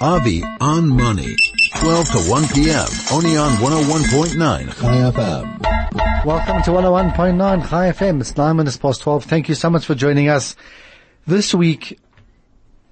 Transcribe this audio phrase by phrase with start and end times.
[0.00, 1.34] Avi on Money.
[1.76, 2.86] 12 to 1 p.m.
[3.10, 6.24] Only on 101.9 Chai FM.
[6.26, 8.20] Welcome to 101.9 Chai FM.
[8.20, 9.24] It's 9 minutes past 12.
[9.24, 10.54] Thank you so much for joining us.
[11.26, 11.98] This week,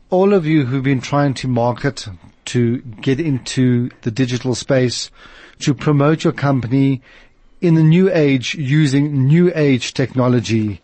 [0.09, 2.09] all of you who've been trying to market,
[2.47, 5.11] to get into the digital space,
[5.59, 7.03] to promote your company
[7.61, 10.81] in the new age using new age technology,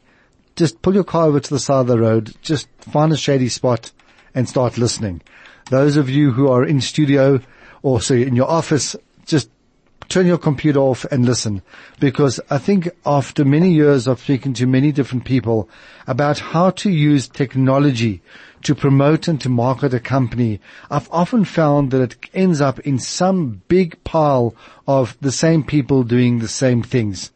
[0.55, 3.49] just pull your car over to the side of the road, just find a shady
[3.49, 3.91] spot
[4.35, 5.23] and start listening.
[5.71, 7.41] Those of you who are in studio
[7.83, 9.49] or say in your office, just
[10.09, 11.63] turn your computer off and listen
[12.01, 15.69] because I think after many years of speaking to many different people
[16.09, 18.21] about how to use technology
[18.65, 20.61] to promote and to market a company,
[20.91, 24.57] I've often found that it ends up in some big pile
[24.89, 27.31] of the same people doing the same things.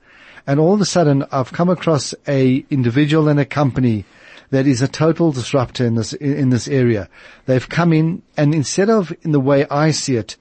[0.45, 4.05] And all of a sudden I've come across a individual and a company
[4.55, 7.09] that is a total disruptor in this, in this area.
[7.47, 10.37] They've come in and instead of in the way I see it,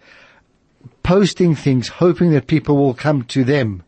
[1.01, 3.81] posting things, hoping that people will come to them,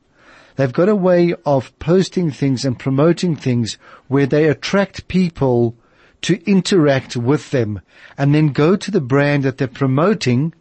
[0.56, 5.76] they've got a way of posting things and promoting things where they attract people
[6.22, 7.82] to interact with them
[8.18, 10.54] and then go to the brand that they're promoting,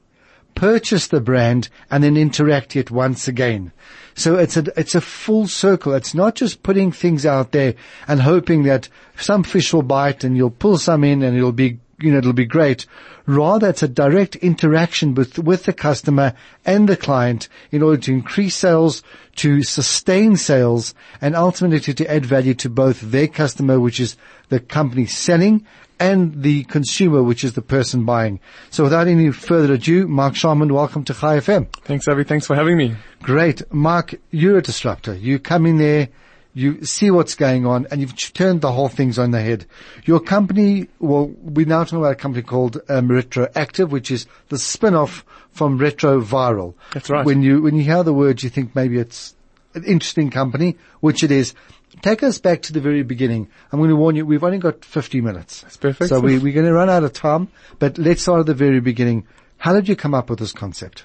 [0.54, 3.72] purchase the brand and then interact it once again.
[4.14, 5.92] So it's a, it's a full circle.
[5.94, 7.74] It's not just putting things out there
[8.06, 11.80] and hoping that some fish will bite and you'll pull some in and it'll be,
[12.00, 12.86] you know, it'll be great.
[13.26, 18.12] Rather, it's a direct interaction with, with the customer and the client in order to
[18.12, 19.02] increase sales,
[19.36, 24.16] to sustain sales, and ultimately to, to add value to both their customer, which is
[24.48, 25.66] the company selling,
[26.00, 28.40] and the consumer, which is the person buying.
[28.70, 31.72] So without any further ado, Mike Sharman, welcome to Chai FM.
[31.84, 32.24] Thanks, Avi.
[32.24, 32.96] Thanks for having me.
[33.22, 33.62] Great.
[33.72, 35.14] Mike, you're a disruptor.
[35.14, 36.08] You come in there,
[36.54, 39.66] you see what's going on, and you've turned the whole things on the head.
[40.04, 44.58] Your company, well, we're now talking about a company called um, Retroactive, which is the
[44.58, 46.74] spin-off from Retroviral.
[46.92, 47.26] That's right.
[47.26, 49.34] When you, when you hear the words, you think maybe it's
[49.74, 51.54] an interesting company, which it is.
[52.02, 53.48] Take us back to the very beginning.
[53.72, 55.62] I'm going to warn you, we've only got 50 minutes.
[55.62, 56.08] That's perfect.
[56.08, 57.48] So we, we're going to run out of time,
[57.80, 59.26] but let's start at the very beginning.
[59.58, 61.04] How did you come up with this concept?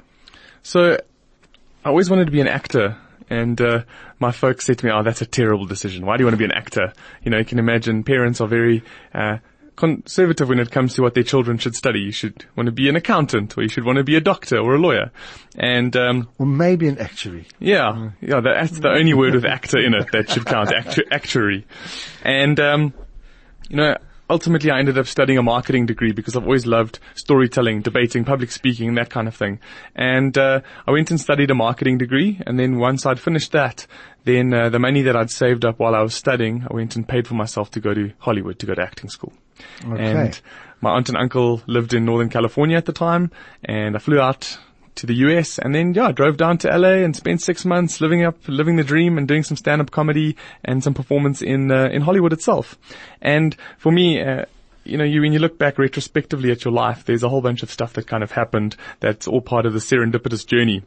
[0.61, 0.97] So,
[1.85, 2.97] I always wanted to be an actor.
[3.29, 3.83] And uh,
[4.19, 6.05] my folks said to me, "Oh, that's a terrible decision.
[6.05, 8.47] Why do you want to be an actor?" You know, you can imagine parents are
[8.47, 9.37] very uh,
[9.75, 11.99] conservative when it comes to what their children should study.
[11.99, 14.57] You should want to be an accountant, or you should want to be a doctor
[14.57, 15.11] or a lawyer.
[15.55, 17.45] And um, Or maybe an actuary.
[17.59, 20.73] yeah, yeah, that's the only word with actor in it that should count.
[20.73, 21.65] Actu- actuary,
[22.23, 22.93] and um,
[23.69, 23.95] you know,
[24.29, 28.51] ultimately I ended up studying a marketing degree because I've always loved storytelling, debating, public
[28.51, 29.59] speaking, that kind of thing.
[29.95, 33.87] And uh, I went and studied a marketing degree, and then once I'd finished that,
[34.25, 37.07] then uh, the money that I'd saved up while I was studying, I went and
[37.07, 39.33] paid for myself to go to Hollywood to go to acting school.
[39.85, 40.03] Okay.
[40.03, 40.41] And
[40.81, 43.31] my aunt and uncle lived in Northern California at the time,
[43.63, 44.57] and I flew out
[44.95, 48.01] to the US and then yeah, I drove down to LA and spent six months
[48.01, 51.89] living up, living the dream and doing some stand-up comedy and some performance in, uh,
[51.91, 52.77] in Hollywood itself.
[53.21, 54.45] And for me, uh,
[54.83, 57.63] you know, you, when you look back retrospectively at your life, there's a whole bunch
[57.63, 60.83] of stuff that kind of happened that's all part of the serendipitous journey.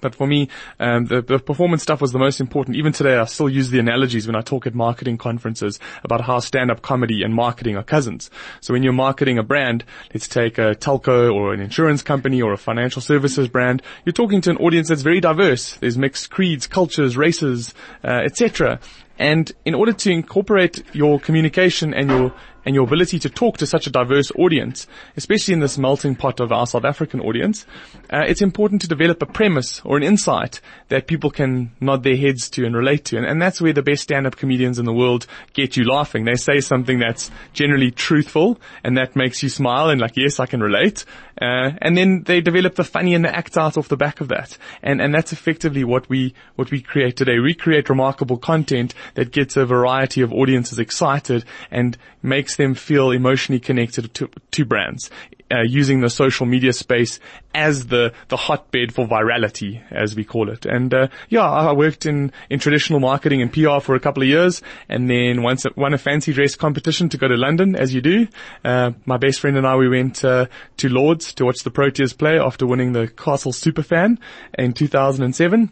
[0.00, 0.48] But for me,
[0.78, 2.76] um, the, the performance stuff was the most important.
[2.76, 6.38] Even today, I still use the analogies when I talk at marketing conferences about how
[6.38, 8.30] stand-up comedy and marketing are cousins.
[8.60, 12.52] So when you're marketing a brand, let's take a telco or an insurance company or
[12.52, 15.76] a financial services brand, you're talking to an audience that's very diverse.
[15.76, 17.74] There's mixed creeds, cultures, races,
[18.04, 18.80] uh, etc.
[19.18, 22.34] And in order to incorporate your communication and your
[22.66, 26.40] and your ability to talk to such a diverse audience, especially in this melting pot
[26.40, 27.64] of our South African audience,
[28.12, 32.16] uh, it's important to develop a premise or an insight that people can nod their
[32.16, 33.16] heads to and relate to.
[33.16, 36.24] And, and that's where the best stand-up comedians in the world get you laughing.
[36.24, 40.46] They say something that's generally truthful and that makes you smile and like, yes, I
[40.46, 41.04] can relate.
[41.40, 44.28] Uh, and then they develop the funny and the act out off the back of
[44.28, 44.56] that.
[44.82, 47.38] And, and that's effectively what we, what we create today.
[47.38, 53.10] We create remarkable content that gets a variety of audiences excited and makes them feel
[53.10, 55.10] emotionally connected to, to brands.
[55.48, 57.20] Uh, using the social media space
[57.54, 60.66] as the the hotbed for virality, as we call it.
[60.66, 64.28] And uh, yeah, I worked in in traditional marketing and PR for a couple of
[64.28, 68.00] years, and then once won a fancy dress competition to go to London, as you
[68.00, 68.26] do.
[68.64, 70.46] Uh, my best friend and I we went uh,
[70.78, 74.18] to Lords to watch the Proteas play after winning the Castle Superfan
[74.58, 75.70] in 2007.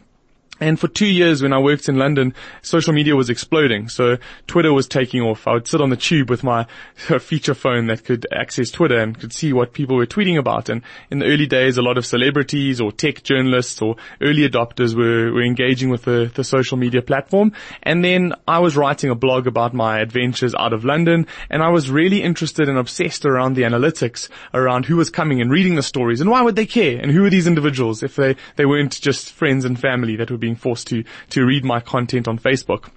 [0.59, 3.89] And for two years when I worked in London, social media was exploding.
[3.89, 4.17] So
[4.47, 5.47] Twitter was taking off.
[5.47, 6.65] I would sit on the tube with my
[6.95, 10.69] feature phone that could access Twitter and could see what people were tweeting about.
[10.69, 10.81] And
[11.11, 15.33] in the early days, a lot of celebrities or tech journalists or early adopters were,
[15.33, 17.51] were engaging with the, the social media platform.
[17.83, 21.69] And then I was writing a blog about my adventures out of London and I
[21.69, 25.83] was really interested and obsessed around the analytics around who was coming and reading the
[25.83, 28.99] stories and why would they care and who are these individuals if they, they weren't
[29.01, 32.37] just friends and family that would be being forced to, to read my content on
[32.37, 32.89] Facebook.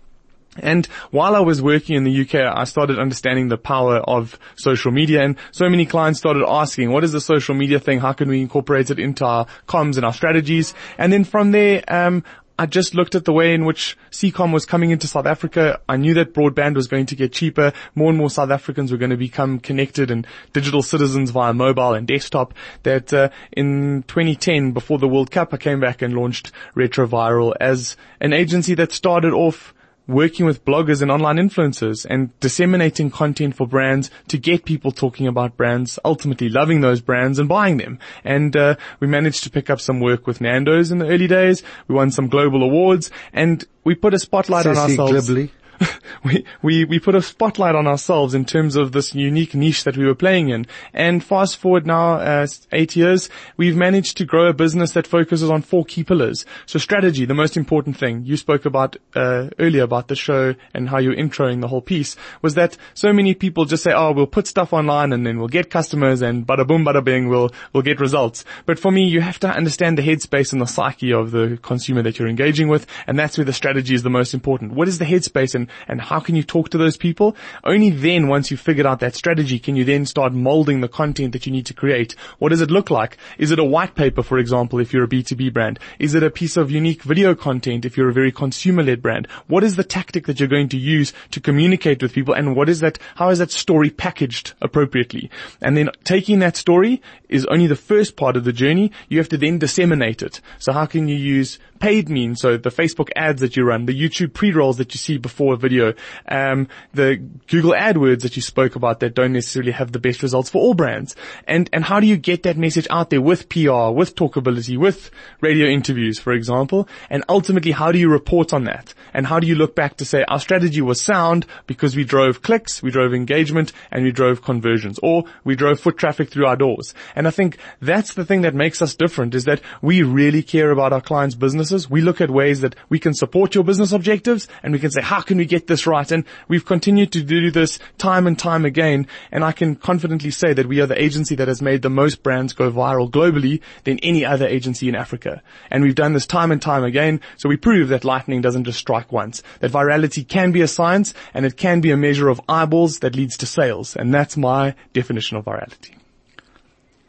[0.60, 4.90] And while I was working in the UK, I started understanding the power of social
[4.90, 8.00] media and so many clients started asking, what is the social media thing?
[8.00, 10.74] How can we incorporate it into our comms and our strategies?
[10.98, 12.24] And then from there, um,
[12.58, 15.80] I just looked at the way in which SEACOM was coming into South Africa.
[15.88, 17.72] I knew that broadband was going to get cheaper.
[17.94, 21.94] More and more South Africans were going to become connected and digital citizens via mobile
[21.94, 22.54] and desktop.
[22.82, 27.96] That uh, in 2010, before the World Cup, I came back and launched Retroviral as
[28.20, 29.72] an agency that started off
[30.08, 35.26] working with bloggers and online influencers and disseminating content for brands to get people talking
[35.26, 37.98] about brands, ultimately loving those brands and buying them.
[38.24, 41.62] And uh, we managed to pick up some work with Nando's in the early days.
[41.86, 45.26] We won some global awards and we put a spotlight on ourselves.
[45.26, 45.52] Glibly.
[46.24, 49.96] we, we, we put a spotlight on ourselves in terms of this unique niche that
[49.96, 50.66] we were playing in.
[50.92, 55.50] And fast forward now, uh, eight years, we've managed to grow a business that focuses
[55.50, 56.44] on four key pillars.
[56.66, 60.88] So strategy, the most important thing you spoke about, uh, earlier about the show and
[60.88, 64.26] how you're introing the whole piece was that so many people just say, oh, we'll
[64.26, 67.82] put stuff online and then we'll get customers and bada boom, bada bing, we'll, we'll
[67.82, 68.44] get results.
[68.66, 72.02] But for me, you have to understand the headspace and the psyche of the consumer
[72.02, 72.86] that you're engaging with.
[73.06, 74.72] And that's where the strategy is the most important.
[74.72, 77.36] What is the headspace and and how can you talk to those people?
[77.64, 81.32] Only then, once you've figured out that strategy, can you then start molding the content
[81.32, 82.14] that you need to create.
[82.38, 83.16] What does it look like?
[83.38, 85.78] Is it a white paper, for example, if you're a B2B brand?
[85.98, 89.28] Is it a piece of unique video content if you're a very consumer-led brand?
[89.46, 92.68] What is the tactic that you're going to use to communicate with people and what
[92.68, 95.30] is that, how is that story packaged appropriately?
[95.60, 98.90] And then taking that story is only the first part of the journey.
[99.08, 100.40] You have to then disseminate it.
[100.58, 103.98] So how can you use paid means, so the Facebook ads that you run, the
[103.98, 105.94] YouTube pre-rolls that you see before a video,
[106.26, 107.16] um, the
[107.46, 110.74] Google AdWords that you spoke about that don't necessarily have the best results for all
[110.74, 111.16] brands.
[111.46, 115.10] And, and how do you get that message out there with PR, with talkability, with
[115.40, 116.88] radio interviews, for example?
[117.10, 118.94] And ultimately, how do you report on that?
[119.14, 122.42] And how do you look back to say our strategy was sound because we drove
[122.42, 126.56] clicks, we drove engagement, and we drove conversions, or we drove foot traffic through our
[126.56, 126.94] doors.
[127.14, 130.70] And I think that's the thing that makes us different is that we really care
[130.70, 131.34] about our clients'
[131.68, 131.90] businesses.
[131.90, 135.02] We look at ways that we can support your business objectives and we can say,
[135.02, 136.10] how can we get this right?
[136.10, 139.06] And we've continued to do this time and time again.
[139.30, 142.22] And I can confidently say that we are the agency that has made the most
[142.22, 145.42] brands go viral globally than any other agency in Africa.
[145.70, 147.20] And we've done this time and time again.
[147.36, 151.14] So we prove that lightning doesn't just strike once, that virality can be a science
[151.34, 153.96] and it can be a measure of eyeballs that leads to sales.
[153.96, 155.94] And that's my definition of virality.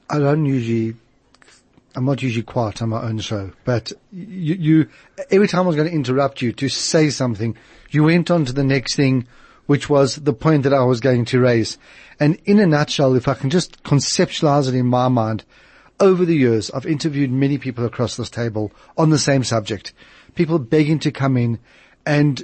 [0.10, 0.96] I don't usually,
[1.96, 4.90] I'm not usually quiet on my own show, but you, you
[5.32, 7.58] every time I was going to interrupt you to say something,
[7.90, 9.28] you went on to the next thing,
[9.66, 11.78] which was the point that I was going to raise.
[12.20, 15.44] And in a nutshell, if I can just conceptualize it in my mind,
[16.00, 19.94] over the years, I've interviewed many people across this table on the same subject.
[20.36, 21.60] People begging to come in
[22.06, 22.44] and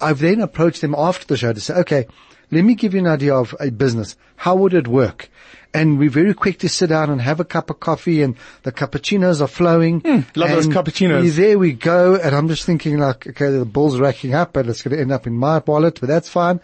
[0.00, 2.06] I've then approached them after the show to say, okay,
[2.54, 4.16] let me give you an idea of a business.
[4.36, 5.28] How would it work?
[5.72, 8.70] And we're very quick to sit down and have a cup of coffee and the
[8.70, 10.02] cappuccinos are flowing.
[10.02, 11.34] Mm, love those cappuccinos.
[11.34, 12.14] There we go.
[12.14, 15.10] And I'm just thinking like, okay, the ball's racking up and it's going to end
[15.10, 16.60] up in my wallet, but that's fine.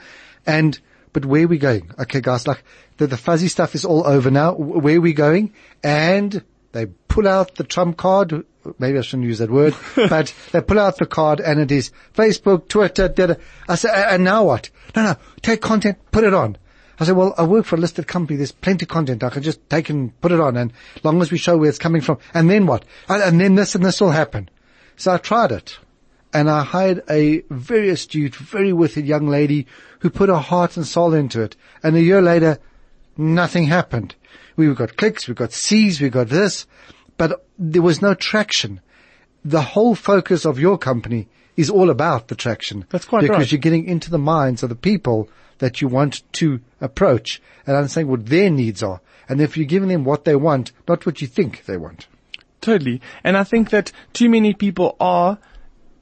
[0.46, 0.78] And,
[1.12, 1.90] but where are we going?
[1.98, 2.62] Okay, guys, like
[2.98, 4.54] the, the fuzzy stuff is all over now.
[4.54, 5.54] Where are we going?
[5.82, 8.44] And they pull out the trump card.
[8.78, 11.90] Maybe I shouldn't use that word, but they pull out the card and it is
[12.14, 13.34] Facebook, Twitter, da,
[13.68, 14.70] I say, and now what?
[14.94, 16.56] No, no, take content, put it on.
[16.98, 18.36] I said, well, I work for a listed company.
[18.36, 19.24] There's plenty of content.
[19.24, 20.58] I can just take and put it on.
[20.58, 20.70] And
[21.02, 22.18] long as we show where it's coming from.
[22.34, 22.84] And then what?
[23.08, 24.50] And then this and this will happen.
[24.96, 25.78] So I tried it
[26.34, 29.66] and I hired a very astute, very wicked young lady
[30.00, 31.56] who put her heart and soul into it.
[31.82, 32.58] And a year later,
[33.16, 34.14] nothing happened.
[34.56, 36.66] We got clicks, we got C's, we got this,
[37.20, 38.80] but there was no traction.
[39.44, 42.86] The whole focus of your company is all about the traction.
[42.88, 43.38] That's quite because right.
[43.40, 47.76] Because you're getting into the minds of the people that you want to approach and
[47.76, 49.02] understand what their needs are.
[49.28, 52.06] And if you're giving them what they want, not what you think they want.
[52.62, 53.02] Totally.
[53.22, 55.36] And I think that too many people are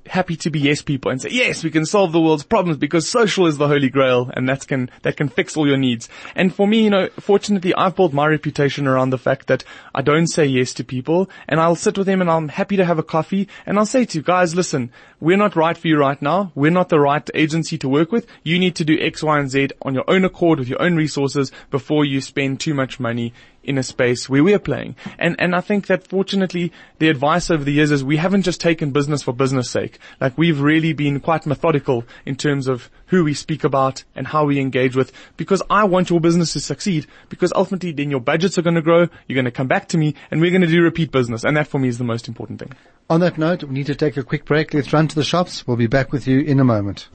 [0.08, 3.08] happy to be yes people and say, yes, we can solve the world's problems because
[3.08, 6.08] social is the holy grail and that can, that can fix all your needs.
[6.34, 10.02] And for me, you know, fortunately, I've built my reputation around the fact that I
[10.02, 12.98] don't say yes to people and I'll sit with them and I'm happy to have
[12.98, 16.20] a coffee and I'll say to you guys, listen, we're not right for you right
[16.20, 16.52] now.
[16.54, 18.26] We're not the right agency to work with.
[18.42, 20.96] You need to do X, Y, and Z on your own accord with your own
[20.96, 23.32] resources before you spend too much money
[23.68, 24.96] in a space where we're playing.
[25.18, 28.60] And, and I think that fortunately the advice over the years is we haven't just
[28.60, 29.98] taken business for business sake.
[30.20, 34.46] Like we've really been quite methodical in terms of who we speak about and how
[34.46, 38.56] we engage with because I want your business to succeed because ultimately then your budgets
[38.56, 39.08] are going to grow.
[39.26, 41.44] You're going to come back to me and we're going to do repeat business.
[41.44, 42.72] And that for me is the most important thing.
[43.10, 44.72] On that note, we need to take a quick break.
[44.72, 45.66] Let's run to the shops.
[45.66, 47.08] We'll be back with you in a moment.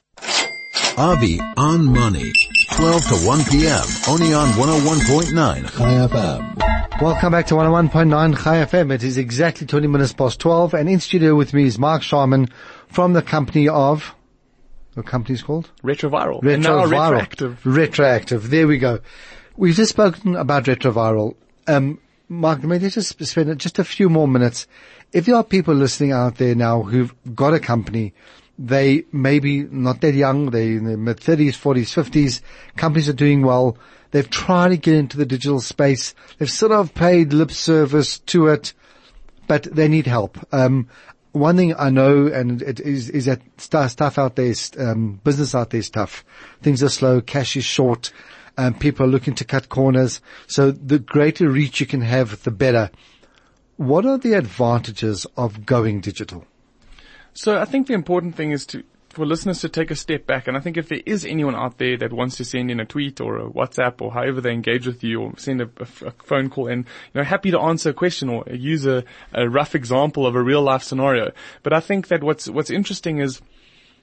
[0.96, 2.32] Avi on Money.
[2.76, 3.84] 12 to 1 p.m.
[4.08, 7.00] Only on 101.9 Chai FM.
[7.00, 8.92] Welcome back to 101.9 Chai FM.
[8.92, 12.48] It is exactly 20 minutes past 12 and in studio with me is Mike Sharman
[12.88, 14.14] from the company of,
[14.96, 15.70] the company's called?
[15.84, 16.42] Retroviral.
[16.42, 17.10] And now Retroviral.
[17.10, 17.64] retroactive.
[17.64, 18.50] Retroactive.
[18.50, 18.98] There we go.
[19.56, 21.36] We've just spoken about retroviral.
[21.68, 24.66] Um, Mike, may let's just spend just a few more minutes.
[25.12, 28.14] If there are people listening out there now who've got a company,
[28.58, 32.42] they maybe not that young, they in their mid thirties, forties, fifties,
[32.76, 33.76] companies are doing well.
[34.10, 36.14] They've tried to get into the digital space.
[36.38, 38.72] They've sort of paid lip service to it,
[39.48, 40.38] but they need help.
[40.54, 40.88] Um,
[41.32, 45.20] one thing I know, and it is, is that st- stuff out there, is, um,
[45.24, 46.24] business out there is tough.
[46.62, 48.12] Things are slow, cash is short,
[48.56, 50.20] um, people are looking to cut corners.
[50.46, 52.92] So the greater reach you can have, the better.
[53.78, 56.46] What are the advantages of going digital?
[57.34, 60.46] So I think the important thing is to for listeners to take a step back.
[60.46, 62.84] And I think if there is anyone out there that wants to send in a
[62.84, 66.50] tweet or a WhatsApp or however they engage with you or send a, a, phone
[66.50, 70.26] call in, you know, happy to answer a question or use a, a rough example
[70.26, 71.32] of a real life scenario.
[71.62, 73.40] But I think that what's, what's interesting is,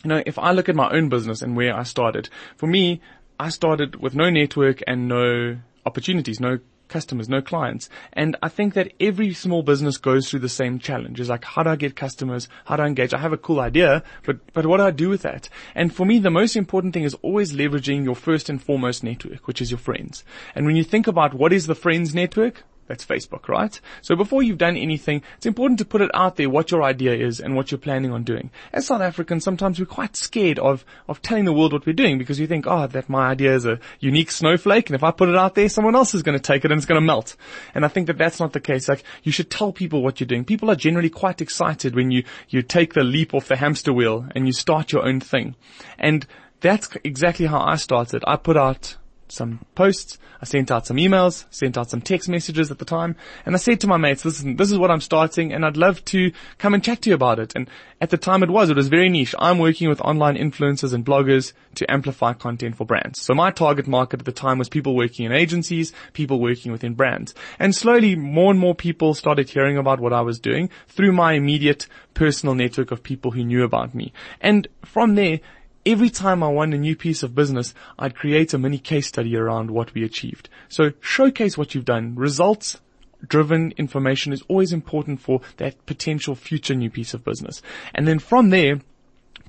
[0.03, 3.01] you know, if I look at my own business and where I started, for me,
[3.39, 6.59] I started with no network and no opportunities, no
[6.91, 7.89] customers, no clients.
[8.13, 11.19] And I think that every small business goes through the same challenge.
[11.19, 12.47] Is like, how do I get customers?
[12.65, 13.15] How do I engage?
[13.15, 15.49] I have a cool idea, but, but what do I do with that?
[15.73, 19.47] And for me, the most important thing is always leveraging your first and foremost network,
[19.47, 20.23] which is your friends.
[20.53, 23.79] And when you think about what is the friends network, that's Facebook, right?
[24.01, 27.13] So before you've done anything, it's important to put it out there what your idea
[27.13, 28.51] is and what you're planning on doing.
[28.73, 32.17] As South Africans, sometimes we're quite scared of, of telling the world what we're doing
[32.17, 35.29] because you think, oh, that my idea is a unique snowflake and if I put
[35.29, 37.37] it out there, someone else is going to take it and it's going to melt.
[37.73, 38.89] And I think that that's not the case.
[38.89, 40.43] Like, you should tell people what you're doing.
[40.43, 44.27] People are generally quite excited when you, you take the leap off the hamster wheel
[44.35, 45.55] and you start your own thing.
[45.97, 46.27] And
[46.59, 48.21] that's exactly how I started.
[48.27, 48.97] I put out
[49.31, 50.17] some posts.
[50.41, 53.59] I sent out some emails, sent out some text messages at the time, and I
[53.59, 56.73] said to my mates, listen, this is what I'm starting and I'd love to come
[56.73, 57.53] and chat to you about it.
[57.55, 57.69] And
[57.99, 59.35] at the time it was, it was very niche.
[59.37, 63.21] I'm working with online influencers and bloggers to amplify content for brands.
[63.21, 66.95] So my target market at the time was people working in agencies, people working within
[66.95, 67.35] brands.
[67.59, 71.33] And slowly more and more people started hearing about what I was doing through my
[71.33, 74.11] immediate personal network of people who knew about me.
[74.41, 75.39] And from there,
[75.85, 79.35] every time I won a new piece of business, I'd create a mini case study
[79.35, 80.49] around what we achieved.
[80.69, 82.15] So showcase what you've done.
[82.15, 82.79] Results
[83.27, 87.61] driven information is always important for that potential future new piece of business.
[87.93, 88.81] And then from there,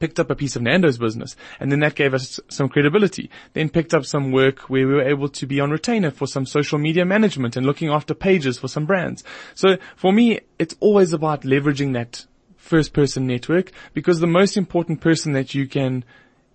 [0.00, 3.30] picked up a piece of Nando's business and then that gave us some credibility.
[3.52, 6.44] Then picked up some work where we were able to be on retainer for some
[6.44, 9.22] social media management and looking after pages for some brands.
[9.54, 15.00] So for me, it's always about leveraging that first person network because the most important
[15.00, 16.04] person that you can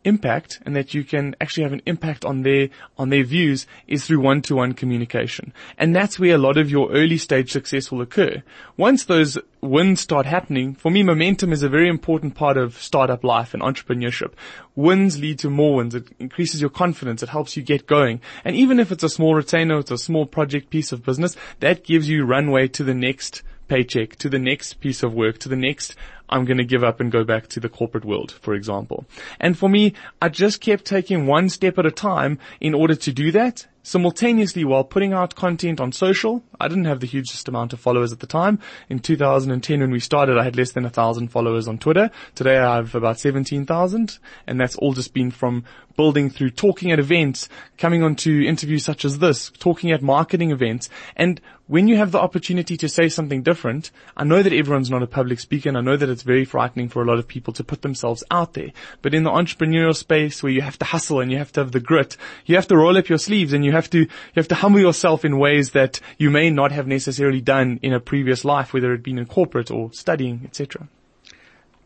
[0.08, 4.06] impact and that you can actually have an impact on their, on their views is
[4.06, 5.54] through one-to-one communication.
[5.78, 8.42] And that's where a lot of your early stage success will occur.
[8.78, 13.24] Once those wins start happening, for me, momentum is a very important part of startup
[13.24, 14.32] life and entrepreneurship.
[14.76, 15.94] Wins lead to more wins.
[15.94, 17.22] It increases your confidence.
[17.22, 18.22] It helps you get going.
[18.46, 21.84] And even if it's a small retainer, it's a small project piece of business, that
[21.84, 25.56] gives you runway to the next paycheck, to the next piece of work, to the
[25.56, 25.96] next
[26.30, 29.06] I'm going to give up and go back to the corporate world, for example.
[29.40, 33.12] And for me, I just kept taking one step at a time in order to
[33.12, 36.44] do that simultaneously while putting out content on social.
[36.60, 38.60] I didn't have the hugest amount of followers at the time.
[38.90, 42.12] In 2010 when we started, I had less than a thousand followers on Twitter.
[42.36, 45.64] Today I have about 17,000 and that's all just been from
[45.96, 50.90] building through talking at events, coming onto interviews such as this, talking at marketing events.
[51.16, 55.02] And when you have the opportunity to say something different, I know that everyone's not
[55.02, 57.54] a public speaker and I know that it's very frightening for a lot of people
[57.54, 58.72] to put themselves out there.
[59.04, 61.74] But in the entrepreneurial space where you have to hustle and you have to have
[61.74, 64.48] the grit, you have to roll up your sleeves and you have to, you have
[64.48, 68.44] to humble yourself in ways that you may not have necessarily done in a previous
[68.44, 70.88] life, whether it been in corporate or studying, etc.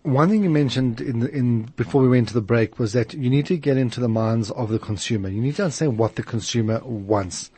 [0.03, 3.29] One thing you mentioned in in before we went to the break was that you
[3.29, 5.27] need to get into the minds of the consumer.
[5.27, 7.51] You need to understand what the consumer wants.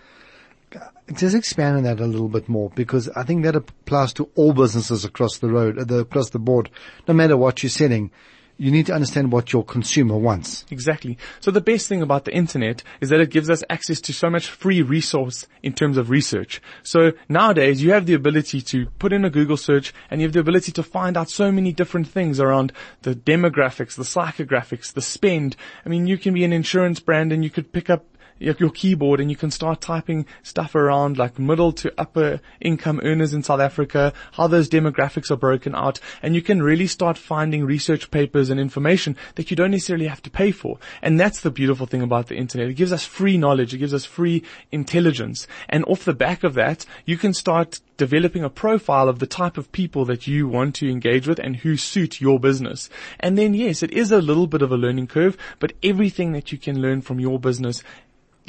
[1.11, 4.53] Just expand on that a little bit more because I think that applies to all
[4.53, 6.69] businesses across the road, uh, across the board.
[7.07, 8.11] No matter what you're selling,
[8.57, 10.65] you need to understand what your consumer wants.
[10.69, 11.17] Exactly.
[11.39, 14.29] So the best thing about the internet is that it gives us access to so
[14.29, 16.61] much free resource in terms of research.
[16.83, 20.33] So nowadays you have the ability to put in a Google search and you have
[20.33, 25.01] the ability to find out so many different things around the demographics, the psychographics, the
[25.01, 25.55] spend.
[25.85, 28.05] I mean, you can be an insurance brand and you could pick up
[28.39, 33.33] your keyboard and you can start typing stuff around like middle to upper income earners
[33.33, 37.65] in South Africa, how those demographics are broken out, and you can really start finding
[37.65, 40.77] research papers and information that you don't necessarily have to pay for.
[41.01, 42.69] And that's the beautiful thing about the internet.
[42.69, 43.73] It gives us free knowledge.
[43.73, 45.47] It gives us free intelligence.
[45.69, 49.57] And off the back of that, you can start developing a profile of the type
[49.57, 52.89] of people that you want to engage with and who suit your business.
[53.19, 56.51] And then yes, it is a little bit of a learning curve, but everything that
[56.51, 57.83] you can learn from your business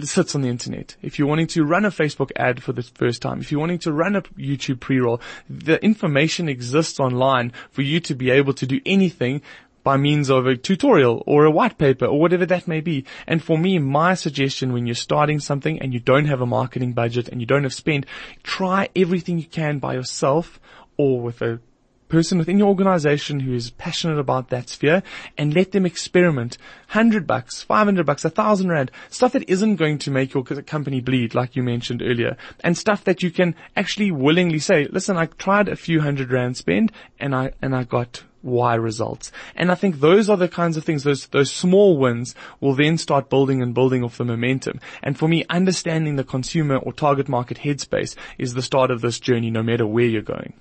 [0.02, 0.96] sits on the internet.
[1.02, 3.78] If you're wanting to run a Facebook ad for the first time, if you're wanting
[3.80, 8.66] to run a YouTube pre-roll, the information exists online for you to be able to
[8.66, 9.42] do anything
[9.84, 13.04] by means of a tutorial or a white paper or whatever that may be.
[13.26, 16.94] And for me, my suggestion when you're starting something and you don't have a marketing
[16.94, 18.06] budget and you don't have spend,
[18.42, 20.58] try everything you can by yourself
[20.96, 21.60] or with a
[22.14, 25.02] person within your organization who is passionate about that sphere
[25.36, 26.56] and let them experiment.
[26.88, 30.44] Hundred bucks, five hundred bucks, a thousand rand, stuff that isn't going to make your
[30.44, 35.16] company bleed, like you mentioned earlier, and stuff that you can actually willingly say, listen,
[35.16, 39.32] I tried a few hundred rand spend and I, and I got Y results.
[39.56, 42.96] And I think those are the kinds of things, those, those small wins will then
[42.98, 44.78] start building and building off the momentum.
[45.02, 49.18] And for me, understanding the consumer or target market headspace is the start of this
[49.18, 50.52] journey no matter where you're going.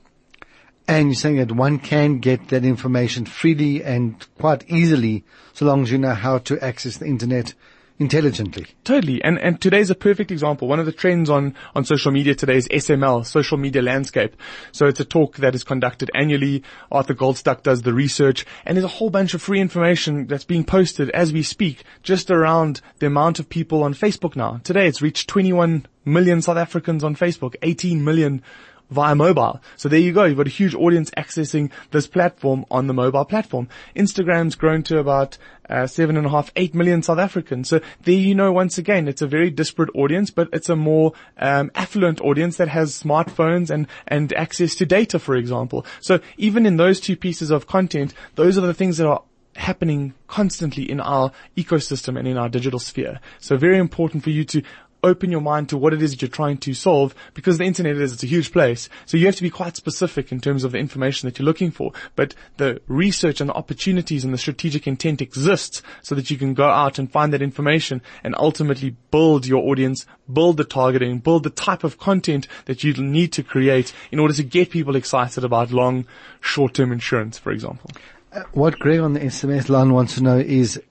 [0.87, 5.23] And you're saying that one can get that information freely and quite easily
[5.53, 7.53] so long as you know how to access the internet
[7.99, 8.65] intelligently.
[8.83, 9.23] Totally.
[9.23, 10.67] And, and today's a perfect example.
[10.67, 14.35] One of the trends on, on social media today is SML, social media landscape.
[14.71, 16.63] So it's a talk that is conducted annually.
[16.91, 20.63] Arthur Goldstuck does the research and there's a whole bunch of free information that's being
[20.63, 24.59] posted as we speak just around the amount of people on Facebook now.
[24.63, 28.41] Today it's reached 21 million South Africans on Facebook, 18 million
[28.89, 29.61] via mobile.
[29.75, 30.25] So there you go.
[30.25, 33.67] You've got a huge audience accessing this platform on the mobile platform.
[33.95, 35.37] Instagram's grown to about
[35.69, 37.69] uh, seven and a half, eight million South Africans.
[37.69, 41.13] So there you know, once again, it's a very disparate audience, but it's a more
[41.37, 45.85] um, affluent audience that has smartphones and and access to data, for example.
[46.01, 49.23] So even in those two pieces of content, those are the things that are
[49.55, 53.19] happening constantly in our ecosystem and in our digital sphere.
[53.39, 54.63] So very important for you to
[55.03, 57.97] open your mind to what it is that you're trying to solve because the internet
[57.97, 58.89] is, it's a huge place.
[59.05, 61.71] So you have to be quite specific in terms of the information that you're looking
[61.71, 61.91] for.
[62.15, 66.53] But the research and the opportunities and the strategic intent exists so that you can
[66.53, 71.43] go out and find that information and ultimately build your audience, build the targeting, build
[71.43, 75.43] the type of content that you need to create in order to get people excited
[75.43, 76.05] about long,
[76.39, 77.89] short-term insurance, for example.
[78.31, 80.81] Uh, what Greg on the SMS line wants to know is,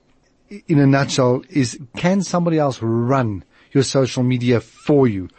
[0.67, 5.29] in a nutshell, is can somebody else run your social media for you.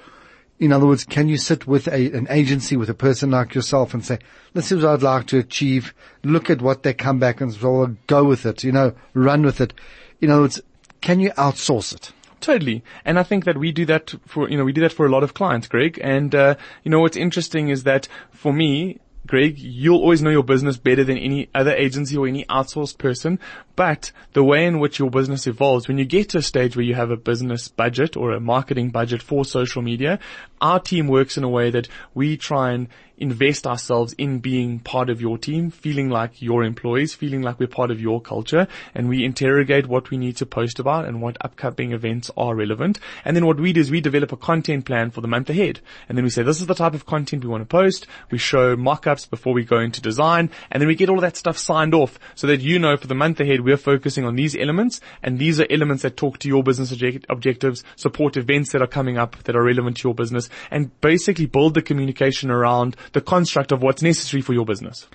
[0.60, 3.92] In other words, can you sit with a, an agency, with a person like yourself
[3.92, 4.18] and say,
[4.52, 5.92] this is what I'd like to achieve.
[6.22, 9.42] Look at what they come back and say, well, go with it, you know, run
[9.42, 9.74] with it.
[10.20, 10.60] In other words,
[11.00, 12.12] can you outsource it?
[12.40, 12.84] Totally.
[13.04, 15.10] And I think that we do that for, you know, we do that for a
[15.10, 15.98] lot of clients, Greg.
[16.02, 20.44] And, uh, you know, what's interesting is that for me, Greg, you'll always know your
[20.44, 23.40] business better than any other agency or any outsourced person.
[23.74, 26.84] But the way in which your business evolves, when you get to a stage where
[26.84, 30.18] you have a business budget or a marketing budget for social media,
[30.60, 35.08] our team works in a way that we try and invest ourselves in being part
[35.08, 39.08] of your team, feeling like your employees, feeling like we're part of your culture, and
[39.08, 42.98] we interrogate what we need to post about and what upcoming events are relevant.
[43.24, 45.80] And then what we do is we develop a content plan for the month ahead.
[46.08, 48.06] And then we say, this is the type of content we want to post.
[48.30, 51.36] We show mock-ups before we go into design, and then we get all of that
[51.36, 54.56] stuff signed off so that you know for the month ahead we're focusing on these
[54.56, 58.82] elements, and these are elements that talk to your business object- objectives, support events that
[58.82, 62.96] are coming up that are relevant to your business, and basically build the communication around
[63.12, 65.06] the construct of what's necessary for your business.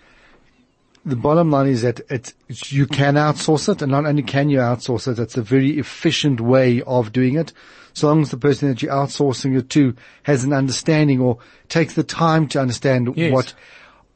[1.05, 2.33] The bottom line is that it's,
[2.71, 6.41] you can outsource it, and not only can you outsource it, it's a very efficient
[6.41, 7.53] way of doing it.
[7.93, 11.93] So long as the person that you're outsourcing it to has an understanding or takes
[11.93, 13.33] the time to understand yes.
[13.33, 13.53] what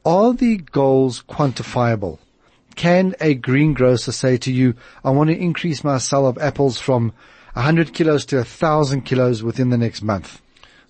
[0.04, 2.18] are the goals quantifiable.
[2.76, 7.12] Can a greengrocer say to you, I want to increase my sale of apples from
[7.54, 10.42] 100 kilos to 1,000 kilos within the next month?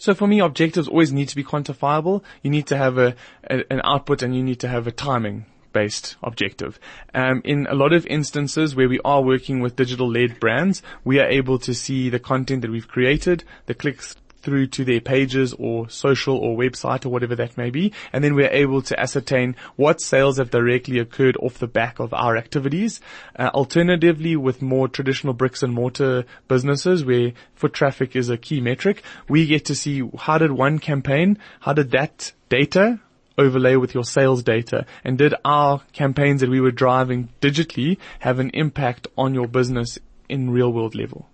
[0.04, 2.22] So for me, objectives always need to be quantifiable.
[2.42, 3.14] You need to have a,
[3.48, 6.78] a, an output and you need to have a timing based objective.
[7.14, 11.20] Um, in a lot of instances where we are working with digital led brands, we
[11.20, 15.54] are able to see the content that we've created, the clicks through to their pages
[15.54, 17.92] or social or website or whatever that may be.
[18.12, 22.12] And then we're able to ascertain what sales have directly occurred off the back of
[22.12, 23.00] our activities.
[23.36, 28.60] Uh, alternatively, with more traditional bricks and mortar businesses where foot traffic is a key
[28.60, 33.00] metric, we get to see how did one campaign, how did that data
[33.38, 38.38] overlay with your sales data and did our campaigns that we were driving digitally have
[38.38, 41.28] an impact on your business in real world level?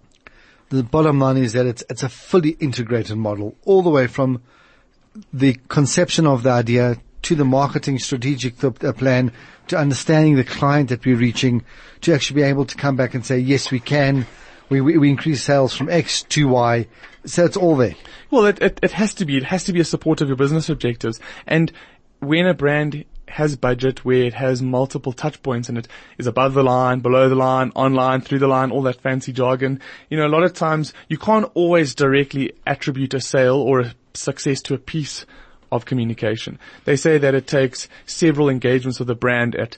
[0.71, 4.43] The bottom line is that it's, it's a fully integrated model all the way from
[5.33, 8.57] the conception of the idea to the marketing strategic
[8.97, 9.33] plan
[9.67, 11.65] to understanding the client that we're reaching
[12.01, 14.27] to actually be able to come back and say, yes, we can.
[14.69, 16.87] We, we, we increase sales from X to Y.
[17.27, 17.97] So it's all there.
[18.31, 19.37] Well, it, it, it has to be.
[19.37, 21.19] It has to be a support of your business objectives.
[21.47, 21.73] And
[22.21, 25.89] when a brand has budget where it has multiple touch points and it
[26.19, 29.81] is above the line, below the line, online, through the line, all that fancy jargon.
[30.09, 33.95] You know, a lot of times you can't always directly attribute a sale or a
[34.15, 35.25] success to a piece
[35.73, 36.59] of communication.
[36.85, 39.77] They say that it takes several engagements with a brand at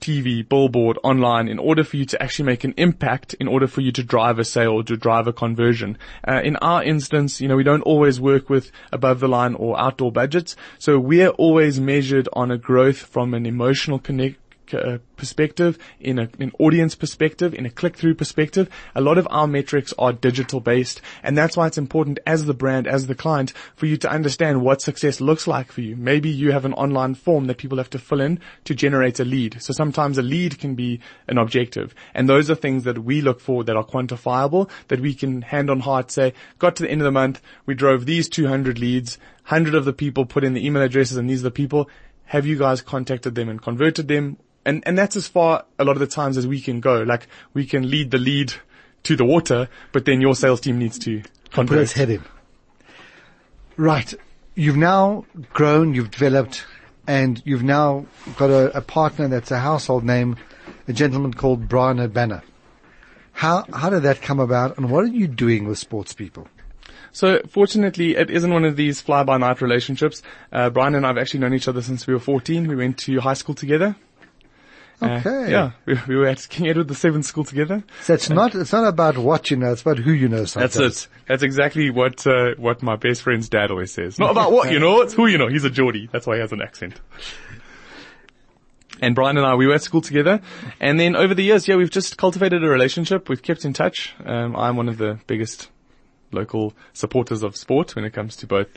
[0.00, 3.80] TV, billboard, online in order for you to actually make an impact, in order for
[3.80, 5.98] you to drive a sale to drive a conversion.
[6.26, 9.78] Uh, in our instance, you know, we don't always work with above the line or
[9.78, 10.56] outdoor budgets.
[10.78, 14.38] So we're always measured on a growth from an emotional connect,
[14.72, 18.68] uh, perspective, in a, an audience perspective, in a click-through perspective.
[18.94, 22.54] A lot of our metrics are digital based, and that's why it's important as the
[22.54, 25.96] brand, as the client, for you to understand what success looks like for you.
[25.96, 29.24] Maybe you have an online form that people have to fill in to generate a
[29.24, 29.62] lead.
[29.62, 33.40] So sometimes a lead can be an objective, and those are things that we look
[33.40, 37.00] for that are quantifiable, that we can hand on heart say, got to the end
[37.00, 40.64] of the month, we drove these 200 leads, 100 of the people put in the
[40.64, 41.90] email addresses and these are the people.
[42.24, 44.38] Have you guys contacted them and converted them?
[44.64, 47.02] And, and that's as far a lot of the times as we can go.
[47.02, 48.54] Like we can lead the lead
[49.04, 52.24] to the water, but then your sales team needs to put its head in.
[53.76, 54.14] Right.
[54.54, 56.64] You've now grown, you've developed,
[57.06, 60.36] and you've now got a, a partner that's a household name,
[60.88, 62.42] a gentleman called Brian Habana.
[63.32, 66.46] How, how did that come about and what are you doing with sports people?
[67.10, 70.22] So fortunately, it isn't one of these fly-by-night relationships.
[70.52, 72.66] Uh, Brian and I have actually known each other since we were 14.
[72.66, 73.96] We went to high school together.
[75.00, 75.44] Uh, okay.
[75.44, 77.82] Uh, yeah, we, we, were at King Edward the Seventh School together.
[78.02, 80.44] So it's not it's not about what you know; it's about who you know.
[80.44, 80.74] Sometimes.
[80.74, 81.08] That's it.
[81.28, 84.18] That's exactly what uh, what my best friend's dad always says.
[84.18, 85.48] Not about what you know; it's who you know.
[85.48, 86.08] He's a Geordie.
[86.12, 87.00] That's why he has an accent.
[89.00, 90.40] And Brian and I, we were at school together,
[90.80, 93.28] and then over the years, yeah, we've just cultivated a relationship.
[93.28, 94.14] We've kept in touch.
[94.24, 95.68] Um, I'm one of the biggest
[96.30, 98.68] local supporters of sport when it comes to both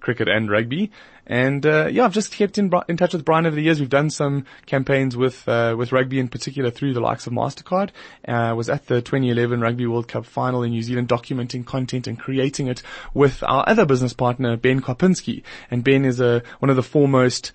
[0.00, 0.90] cricket and rugby.
[1.26, 3.80] And uh, yeah, I've just kept in, in touch with Brian over the years.
[3.80, 7.90] We've done some campaigns with uh, with rugby in particular through the likes of Mastercard.
[8.28, 12.18] Uh, was at the 2011 Rugby World Cup final in New Zealand, documenting content and
[12.18, 12.82] creating it
[13.14, 15.42] with our other business partner Ben Karpinski.
[15.70, 17.52] And Ben is a one of the foremost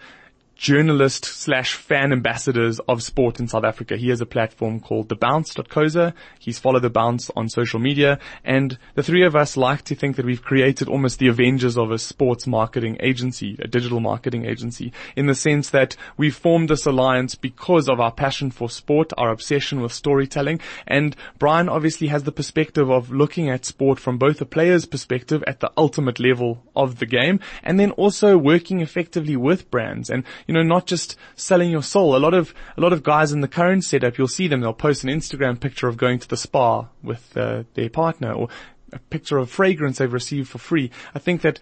[0.60, 3.96] journalist slash fan ambassadors of sport in South Africa.
[3.96, 6.14] He has a platform called thebounce.coza.
[6.38, 10.18] He's followed the bounce on social media and the three of us like to think
[10.18, 14.92] that we've created almost the Avengers of a sports marketing agency, a digital marketing agency
[15.16, 19.32] in the sense that we formed this alliance because of our passion for sport, our
[19.32, 20.60] obsession with storytelling.
[20.86, 25.42] And Brian obviously has the perspective of looking at sport from both a player's perspective
[25.48, 30.10] at the ultimate level of the game and then also working effectively with brands.
[30.10, 32.16] And you know, not just selling your soul.
[32.16, 34.74] A lot of, a lot of guys in the current setup, you'll see them, they'll
[34.74, 38.48] post an Instagram picture of going to the spa with uh, their partner or
[38.92, 40.90] a picture of fragrance they've received for free.
[41.14, 41.60] I think that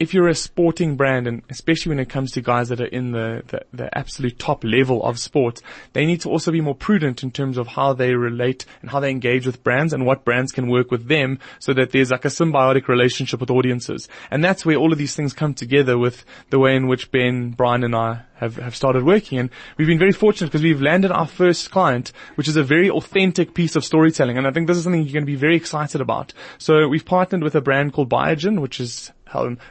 [0.00, 3.12] if you're a sporting brand, and especially when it comes to guys that are in
[3.12, 5.60] the, the, the, absolute top level of sport,
[5.92, 8.98] they need to also be more prudent in terms of how they relate and how
[8.98, 12.24] they engage with brands and what brands can work with them so that there's like
[12.24, 14.08] a symbiotic relationship with audiences.
[14.30, 17.50] And that's where all of these things come together with the way in which Ben,
[17.50, 19.38] Brian and I have, have started working.
[19.38, 22.88] And we've been very fortunate because we've landed our first client, which is a very
[22.88, 24.38] authentic piece of storytelling.
[24.38, 26.32] And I think this is something you're going to be very excited about.
[26.56, 29.12] So we've partnered with a brand called Biogen, which is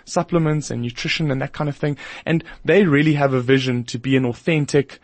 [0.05, 1.97] supplements and nutrition and that kind of thing.
[2.25, 4.99] And they really have a vision to be an authentic,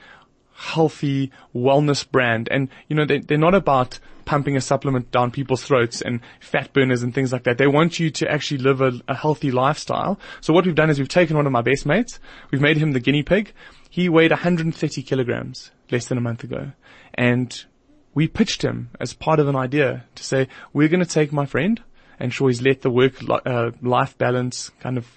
[0.53, 2.47] healthy wellness brand.
[2.51, 6.73] And, you know, they, they're not about pumping a supplement down people's throats and fat
[6.73, 7.57] burners and things like that.
[7.57, 10.19] They want you to actually live a, a healthy lifestyle.
[10.41, 12.19] So what we've done is we've taken one of my best mates.
[12.51, 13.53] We've made him the guinea pig.
[13.89, 16.71] He weighed 130 kilograms less than a month ago.
[17.13, 17.63] And
[18.13, 21.45] we pitched him as part of an idea to say, we're going to take my
[21.45, 21.81] friend
[22.19, 25.07] ensure he's let the work uh, life balance kind of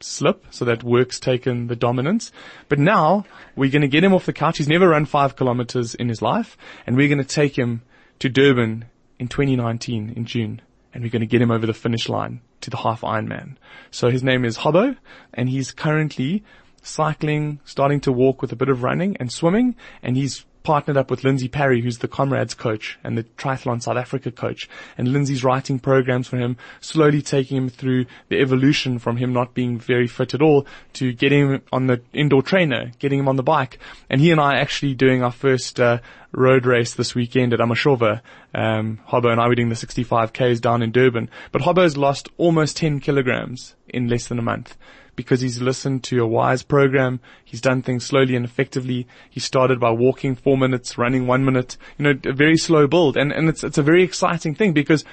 [0.00, 2.32] slip, so that work's taken the dominance.
[2.68, 4.58] But now we're going to get him off the couch.
[4.58, 7.82] He's never run five kilometers in his life, and we're going to take him
[8.18, 8.86] to Durban
[9.18, 10.62] in 2019 in June,
[10.92, 13.56] and we're going to get him over the finish line to the half Ironman.
[13.90, 14.96] So his name is Hobbo,
[15.34, 16.44] and he's currently
[16.82, 21.12] cycling, starting to walk with a bit of running and swimming, and he's partnered up
[21.12, 24.68] with Lindsay Parry, who's the Comrades coach and the Triathlon South Africa coach.
[24.98, 29.54] And Lindsay's writing programs for him, slowly taking him through the evolution from him not
[29.54, 33.36] being very fit at all to getting him on the indoor trainer, getting him on
[33.36, 33.78] the bike.
[34.10, 36.00] And he and I are actually doing our first, uh,
[36.36, 38.20] road race this weekend at Amashova.
[38.54, 41.30] Um, Hobbo and I were doing the 65 Ks down in Durban.
[41.50, 44.76] But Hobbo's lost almost 10 kilograms in less than a month
[45.16, 47.20] because he's listened to a wise program.
[47.42, 49.06] He's done things slowly and effectively.
[49.30, 53.16] He started by walking four minutes, running one minute, you know, a very slow build.
[53.16, 55.04] And, and it's, it's a very exciting thing because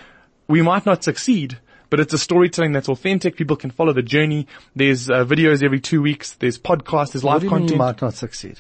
[0.49, 1.57] we might not succeed,
[1.89, 3.38] but it's a storytelling that's authentic.
[3.38, 4.45] People can follow the journey.
[4.75, 6.33] There's uh, videos every two weeks.
[6.33, 7.13] There's podcasts.
[7.13, 7.71] There's What live do you mean content.
[7.71, 8.59] you might not succeed?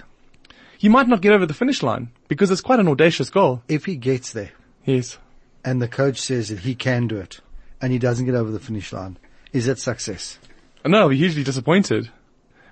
[0.83, 3.61] He might not get over the finish line because it's quite an audacious goal.
[3.69, 4.51] If he gets there
[4.83, 5.17] Yes.
[5.63, 7.39] and the coach says that he can do it
[7.81, 9.15] and he doesn't get over the finish line,
[9.53, 10.39] is that success?
[10.85, 12.09] No, we're hugely disappointed.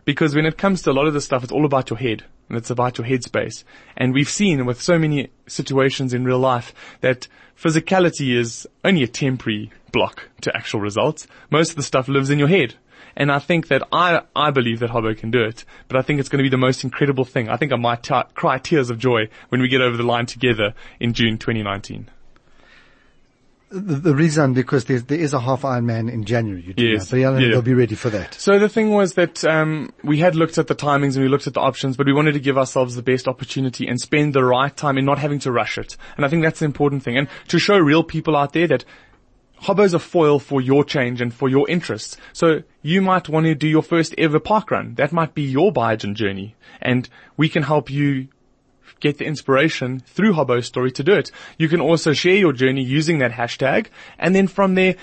[0.04, 2.26] Because when it comes to a lot of this stuff, it's all about your head.
[2.50, 3.64] And it's about your headspace.
[3.96, 9.08] And we've seen with so many situations in real life that physicality is only a
[9.08, 11.28] temporary block to actual results.
[11.50, 12.76] Most of the stuff lives in your head.
[13.16, 16.20] And I think that I, I believe that Hobbo can do it, but I think
[16.20, 17.50] it's going to be the most incredible thing.
[17.50, 20.26] I think I might t- cry tears of joy when we get over the line
[20.26, 22.10] together in June 2019.
[23.72, 26.74] The, the reason because there, there is a half Ironman in January.
[26.76, 27.52] Yes, know, so yeah, yeah.
[27.52, 28.34] they'll be ready for that.
[28.34, 31.48] So the thing was that um, we had looked at the timings and we looked
[31.48, 34.44] at the options, but we wanted to give ourselves the best opportunity and spend the
[34.44, 35.96] right time in not having to rush it.
[36.18, 37.18] And I think that's the important thing.
[37.18, 38.84] And to show real people out there that
[39.62, 42.18] Hobbo's a foil for your change and for your interests.
[42.34, 44.96] So you might want to do your first ever park run.
[44.96, 46.56] That might be your Biogen journey.
[46.82, 48.28] And we can help you
[49.00, 51.32] get the inspiration through Hobbo's story to do it.
[51.58, 53.88] You can also share your journey using that hashtag.
[54.18, 54.96] And then from there,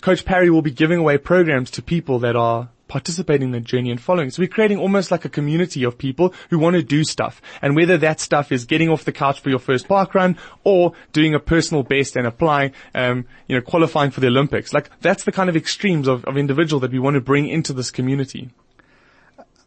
[0.00, 3.90] Coach Parry will be giving away programs to people that are participating in the journey
[3.90, 4.30] and following.
[4.30, 7.42] So we're creating almost like a community of people who want to do stuff.
[7.60, 10.92] And whether that stuff is getting off the couch for your first park run or
[11.12, 14.72] doing a personal best and applying, um, you know, qualifying for the Olympics.
[14.72, 17.72] Like that's the kind of extremes of, of individual that we want to bring into
[17.72, 18.50] this community.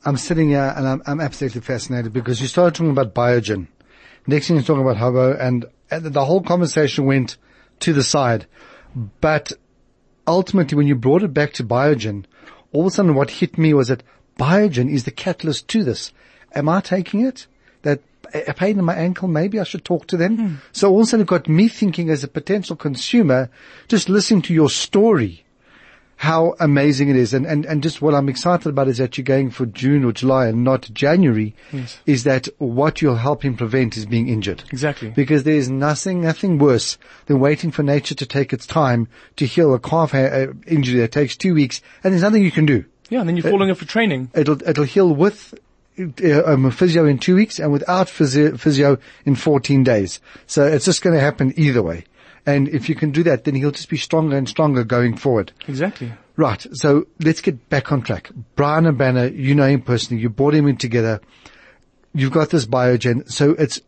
[0.06, 3.68] I'm sitting here and I'm, I'm absolutely fascinated because you started talking about Biogen.
[4.28, 7.38] Next thing you're talking about Hobbo and the whole conversation went
[7.82, 8.46] to the side.
[9.20, 9.52] But
[10.26, 12.26] ultimately when you brought it back to Biogen,
[12.72, 14.04] all of a sudden what hit me was that
[14.40, 16.14] Biogen is the catalyst to this.
[16.56, 17.48] Am I taking it?
[17.82, 18.02] That
[18.34, 20.38] a pain in my ankle, maybe I should talk to them.
[20.38, 20.56] Hmm.
[20.72, 23.50] So all of a sudden it got me thinking as a potential consumer,
[23.88, 25.44] just listening to your story
[26.20, 27.34] how amazing it is.
[27.34, 30.12] And, and, and just what I'm excited about is that you're going for June or
[30.12, 31.56] July and not January
[32.06, 34.62] is that what you're helping prevent is being injured.
[34.70, 35.12] Exactly.
[35.12, 39.74] Because there's nothing, nothing worse than waiting for nature to take its time to heal
[39.74, 42.84] a calf ha- uh, injury that takes two weeks and there's nothing you can do.
[43.08, 43.22] Yeah.
[43.22, 44.30] And then you're falling off for training.
[44.36, 45.54] It'll, it'll heal with
[45.98, 50.20] uh, um, physio in two weeks and without physio, physio in 14 days.
[50.48, 52.04] So it's just going to happen either way.
[52.46, 55.52] And if you can do that, then he'll just be stronger and stronger going forward.
[55.68, 56.12] Exactly.
[56.36, 56.66] Right.
[56.74, 58.32] So let's get back on track.
[58.56, 60.22] Brian Habana, you know him personally.
[60.22, 61.20] You brought him in together.
[62.14, 63.30] You've got this biogen.
[63.30, 63.82] So it's,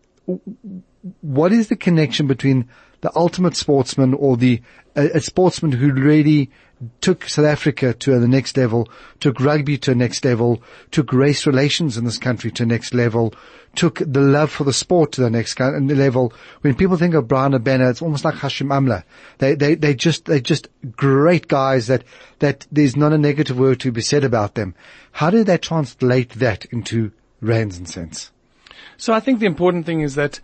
[1.22, 2.70] what is the connection between
[3.02, 4.62] the ultimate sportsman or the,
[4.96, 6.50] a, a sportsman who really
[7.00, 11.46] took South Africa to the next level, took rugby to the next level, took race
[11.46, 13.34] relations in this country to the next level,
[13.76, 16.34] took the love for the sport to the next level.
[16.62, 19.04] When people think of Brian Habana, it's almost like Hashim Amla.
[19.38, 22.04] They, they, they just, they're just great guys that,
[22.40, 24.74] that there's not a negative word to be said about them.
[25.12, 28.32] How did they translate that into rands and cents?
[28.98, 30.40] So I think the important thing is that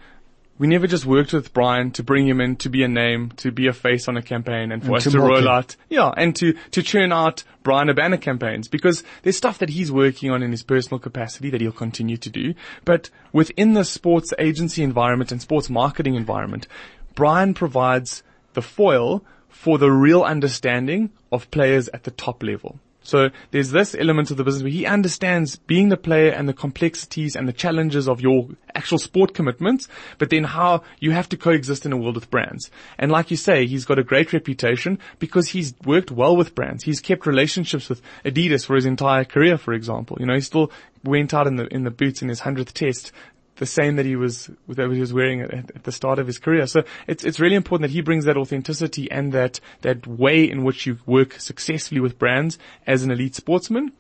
[0.60, 3.52] we never just worked with Brian to bring him in to be a name, to
[3.52, 5.48] be a face on a campaign and for And us to to roll him.
[5.48, 9.92] out, yeah, and to, to churn out Brian Habana campaigns because there's stuff that he's
[9.92, 12.54] working on in his personal capacity that he'll continue to do.
[12.86, 16.68] But within the sports agency environment and sports marketing environment,
[17.14, 22.80] Brian provides the foil for the real understanding of players at the top level.
[23.08, 26.54] So there's this element of the business where he understands being the player and the
[26.54, 31.38] complexities and the challenges of your actual sport commitments, but then how you have to
[31.38, 32.70] coexist in a world with brands.
[33.00, 36.84] And like you say, he's got a great reputation because he's worked well with brands.
[36.84, 40.18] He's kept relationships with Adidas for his entire career, for example.
[40.20, 40.70] You know, he still
[41.06, 43.14] went out in the, in the boots in his hundredth test
[43.58, 46.40] the same that he was that he was wearing at, at, the start of his
[46.40, 46.66] career.
[46.68, 50.64] So it's it's really important that he brings that authenticity and that that way in
[50.64, 53.92] which you work successfully with brands as an elite sportsman.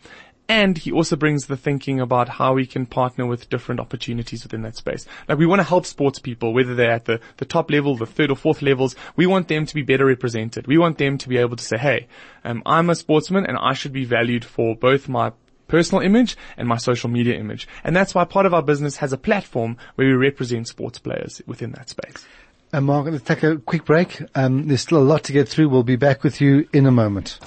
[0.50, 4.62] And he also brings the thinking about how we can partner with different opportunities within
[4.62, 5.06] that space.
[5.28, 8.06] Like we want to help sports people, whether they're at the, the top level, the
[8.06, 8.96] third or fourth levels.
[9.18, 10.66] We want them to be better represented.
[10.66, 12.08] We want them to be able to say, hey,
[12.46, 15.34] um, I'm a sportsman and I should be valued for both my
[15.68, 17.68] personal image and my social media image.
[17.84, 21.42] And that's why part of our business has a platform where we represent sports players
[21.46, 22.26] within that space.
[22.74, 24.22] And Mike, let's take a quick break.
[24.36, 25.70] Um, there's still a lot to get through.
[25.70, 27.40] We'll be back with you in a moment.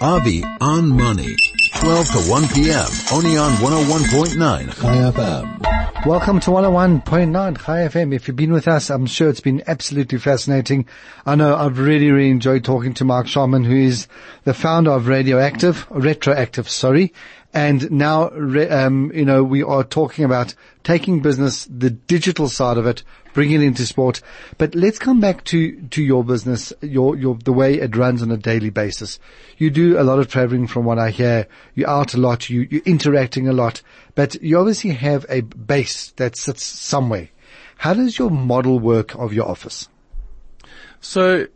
[0.00, 1.34] Avi on Money.
[1.80, 2.86] 12 to 1 p.m.
[3.12, 6.06] Only on 101.9 Chai FM.
[6.06, 8.14] Welcome to 101.9 Chai FM.
[8.14, 10.86] If you've been with us, I'm sure it's been absolutely fascinating.
[11.26, 14.06] I know I've really, really enjoyed talking to Mike Sharman, who is
[14.44, 17.12] the founder of Radioactive, Retroactive, sorry.
[17.56, 22.84] And now, um, you know, we are talking about taking business, the digital side of
[22.84, 24.20] it, bringing it into sport.
[24.58, 28.30] But let's come back to, to your business, your, your, the way it runs on
[28.30, 29.18] a daily basis.
[29.56, 31.46] You do a lot of traveling from what I hear.
[31.74, 32.50] You're out a lot.
[32.50, 33.80] You, you're interacting a lot,
[34.14, 37.30] but you obviously have a base that sits somewhere.
[37.78, 39.88] How does your model work of your office?
[41.00, 41.46] So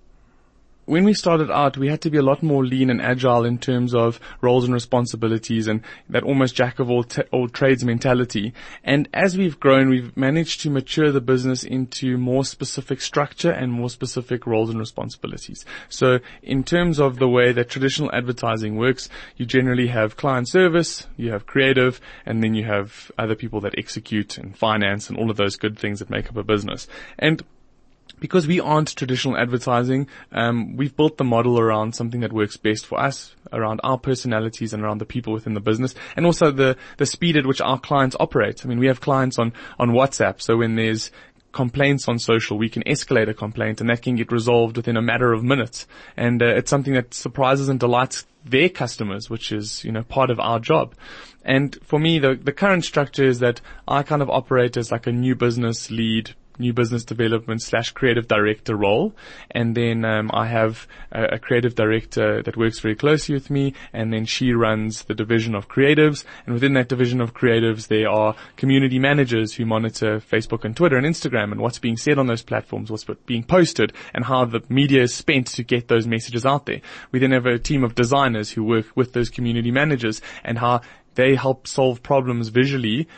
[0.90, 3.58] when we started out, we had to be a lot more lean and agile in
[3.58, 8.52] terms of roles and responsibilities and that almost jack of all, t- all trades mentality.
[8.82, 13.70] And as we've grown, we've managed to mature the business into more specific structure and
[13.70, 15.64] more specific roles and responsibilities.
[15.88, 21.06] So in terms of the way that traditional advertising works, you generally have client service,
[21.16, 25.30] you have creative, and then you have other people that execute and finance and all
[25.30, 26.88] of those good things that make up a business.
[27.16, 27.44] And
[28.20, 32.86] because we aren't traditional advertising, um, we've built the model around something that works best
[32.86, 36.76] for us, around our personalities and around the people within the business, and also the
[36.98, 38.64] the speed at which our clients operate.
[38.64, 41.10] I mean, we have clients on on WhatsApp, so when there's
[41.52, 45.02] complaints on social, we can escalate a complaint, and that can get resolved within a
[45.02, 45.86] matter of minutes.
[46.16, 50.30] And uh, it's something that surprises and delights their customers, which is you know part
[50.30, 50.94] of our job.
[51.44, 55.06] And for me, the the current structure is that I kind of operate as like
[55.06, 59.14] a new business lead new business development slash creative director role.
[59.50, 63.74] And then um, I have a, a, creative director that works very closely with me,
[63.92, 66.24] and then she runs the division of creatives.
[66.46, 70.96] And within that division of creatives, there are community managers who monitor Facebook and Twitter
[70.96, 74.62] and Instagram and what's being said on those platforms, what's being posted, and how the
[74.68, 76.80] media is spent to get those messages out there.
[77.10, 80.82] We then have a team of designers who work with those community managers and how
[81.14, 83.08] they help solve problems visually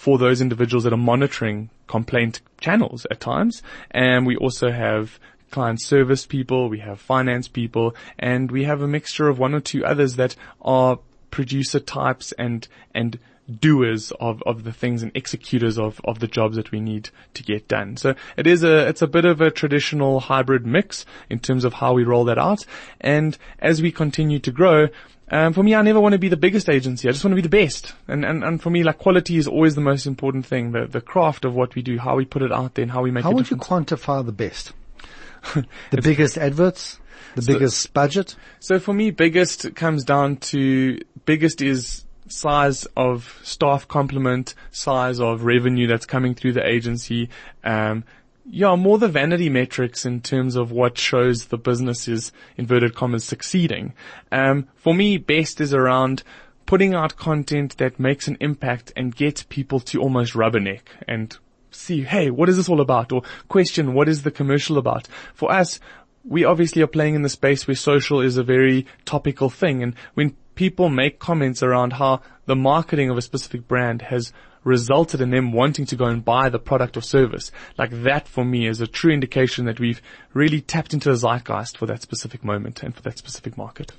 [0.00, 3.62] for those individuals that are monitoring complaint channels at times.
[3.90, 8.88] And we also have client service people, we have finance people, and we have a
[8.88, 13.18] mixture of one or two others that are producer types and, and
[13.60, 17.42] doers of, of the things and executors of, of the jobs that we need to
[17.42, 17.98] get done.
[17.98, 21.74] So it is a, it's a bit of a traditional hybrid mix in terms of
[21.74, 22.64] how we roll that out.
[23.02, 24.88] And as we continue to grow,
[25.30, 27.08] um, for me, I never want to be the biggest agency.
[27.08, 27.94] I just want to be the best.
[28.08, 30.72] And, and, and for me, like quality is always the most important thing.
[30.72, 33.02] The, the craft of what we do, how we put it out there and how
[33.02, 33.32] we make how it.
[33.32, 34.72] How would you quantify the best?
[35.54, 36.98] the biggest adverts?
[37.36, 38.34] The so, biggest budget?
[38.58, 45.44] So for me, biggest comes down to, biggest is size of staff complement, size of
[45.44, 47.28] revenue that's coming through the agency,
[47.64, 48.04] um,
[48.44, 53.24] yeah, more the vanity metrics in terms of what shows the business is inverted commas
[53.24, 53.94] succeeding.
[54.32, 56.22] Um, for me, best is around
[56.66, 61.36] putting out content that makes an impact and gets people to almost rubberneck and
[61.70, 63.12] see, hey, what is this all about?
[63.12, 65.08] Or question, what is the commercial about?
[65.34, 65.80] For us,
[66.24, 69.82] we obviously are playing in the space where social is a very topical thing.
[69.82, 74.32] And when people make comments around how the marketing of a specific brand has
[74.64, 77.50] resulted in them wanting to go and buy the product or service.
[77.78, 80.02] Like that for me is a true indication that we've
[80.34, 83.92] really tapped into the zeitgeist for that specific moment and for that specific market.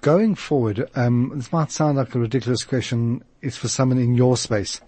[0.00, 3.22] Going forward, um, this might sound like a ridiculous question.
[3.40, 4.80] It's for someone in your space.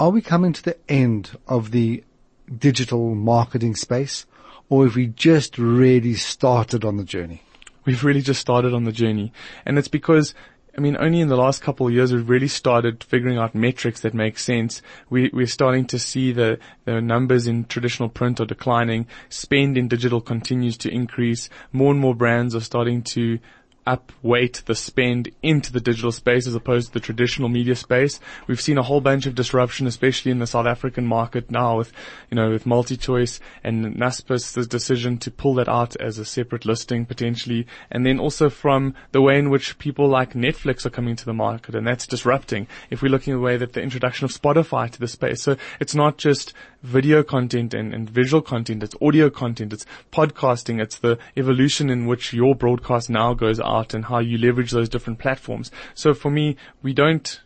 [0.00, 2.04] Are we coming to the end of the
[2.56, 4.26] digital marketing space
[4.68, 7.42] or have we just really started on the journey?
[7.84, 9.32] We've really just started on the journey.
[9.64, 10.34] And it's because
[10.78, 14.02] I mean, only in the last couple of years we've really started figuring out metrics
[14.02, 14.80] that make sense.
[15.10, 19.08] We, we're starting to see the, the numbers in traditional print are declining.
[19.28, 21.50] Spend in digital continues to increase.
[21.72, 23.40] More and more brands are starting to
[23.88, 28.20] upweight the spend into the digital space as opposed to the traditional media space.
[28.46, 31.90] We've seen a whole bunch of disruption, especially in the South African market now with,
[32.30, 37.06] you know, with MultiChoice and Naspers' decision to pull that out as a separate listing
[37.06, 37.66] potentially.
[37.90, 41.32] And then also from the way in which people like Netflix are coming to the
[41.32, 42.66] market and that's disrupting.
[42.90, 45.42] If we're looking at the way that the introduction of Spotify to the space.
[45.42, 50.80] So it's not just video content and, and visual content, it's audio content, it's podcasting,
[50.80, 54.88] it's the evolution in which your broadcast now goes out and how you leverage those
[54.88, 55.70] different platforms.
[55.94, 57.40] So for me, we don't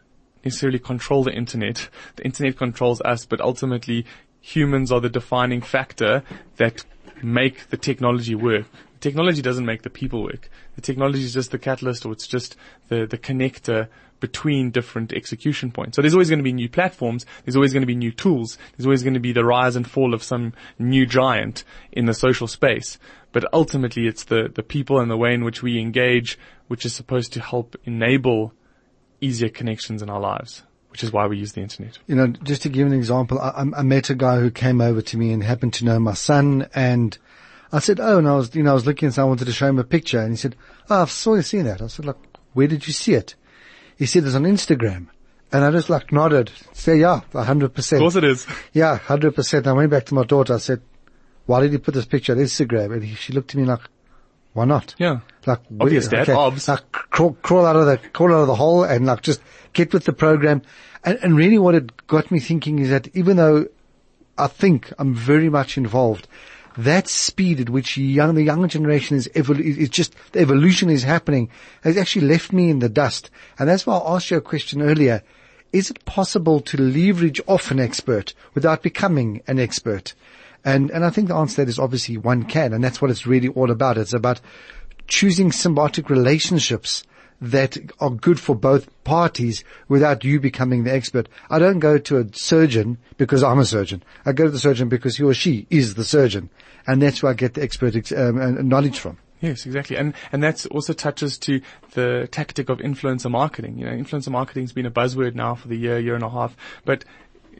[0.44, 1.88] necessarily control the internet.
[2.16, 4.06] The internet controls us, but ultimately
[4.40, 6.22] humans are the defining factor
[6.56, 6.84] that
[7.22, 8.66] make the technology work.
[8.94, 10.48] The Technology doesn't make the people work.
[10.74, 12.56] The technology is just the catalyst or it's just
[12.88, 13.88] the, the connector
[14.20, 15.96] between different execution points.
[15.96, 17.26] So there's always going to be new platforms.
[17.44, 18.56] There's always going to be new tools.
[18.76, 22.14] There's always going to be the rise and fall of some new giant in the
[22.14, 22.98] social space.
[23.32, 26.94] But ultimately it's the, the people and the way in which we engage, which is
[26.94, 28.52] supposed to help enable
[29.20, 30.62] easier connections in our lives
[30.92, 31.98] which is why we use the internet.
[32.06, 35.00] You know, just to give an example, I, I, met a guy who came over
[35.00, 37.16] to me and happened to know my son and
[37.72, 39.46] I said, oh, and I was, you know, I was looking and so I wanted
[39.46, 40.54] to show him a picture and he said,
[40.90, 41.80] oh, I've saw you seen that.
[41.80, 42.18] I said, look,
[42.52, 43.34] where did you see it?
[43.96, 45.06] He said it's on Instagram.
[45.50, 48.02] And I just like nodded, say, yeah, hundred percent.
[48.02, 48.46] Of course it is.
[48.74, 49.66] Yeah, hundred percent.
[49.66, 50.54] I went back to my daughter.
[50.54, 50.82] I said,
[51.46, 52.92] why did you put this picture on Instagram?
[52.94, 53.80] And he, she looked at me like,
[54.52, 54.94] why not?
[54.98, 55.20] Yeah.
[55.46, 56.68] Like, obvious dad, okay, obs.
[56.68, 59.40] Like, crawl, crawl out of the, crawl out of the hole and like just
[59.72, 60.62] get with the program.
[61.04, 63.66] And, and really what it got me thinking is that even though
[64.38, 66.28] I think I'm very much involved,
[66.76, 71.02] that speed at which young, the younger generation is, evol- is just, the evolution is
[71.02, 71.50] happening
[71.82, 73.30] has actually left me in the dust.
[73.58, 75.22] And that's why I asked you a question earlier.
[75.72, 80.14] Is it possible to leverage off an expert without becoming an expert?
[80.64, 82.72] And, and I think the answer to that is obviously one can.
[82.72, 83.98] And that's what it's really all about.
[83.98, 84.40] It's about
[85.08, 87.04] choosing symbiotic relationships
[87.40, 91.28] that are good for both parties without you becoming the expert.
[91.50, 94.04] I don't go to a surgeon because I'm a surgeon.
[94.24, 96.50] I go to the surgeon because he or she is the surgeon.
[96.86, 99.18] And that's where I get the expert um, knowledge from.
[99.40, 99.96] Yes, exactly.
[99.96, 101.60] And, and that also touches to
[101.94, 103.76] the tactic of influencer marketing.
[103.76, 106.30] You know, influencer marketing has been a buzzword now for the year, year and a
[106.30, 107.04] half, but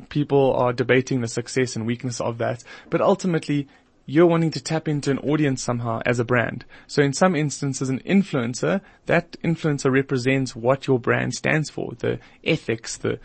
[0.08, 2.62] people are debating the success and weakness of that.
[2.90, 3.68] But ultimately,
[4.06, 6.64] you're wanting to tap into an audience somehow as a brand.
[6.86, 12.18] So in some instances, an influencer, that influencer represents what your brand stands for, the
[12.44, 13.20] ethics, the